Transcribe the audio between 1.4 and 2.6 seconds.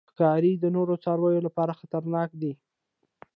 لپاره خطرناک دی.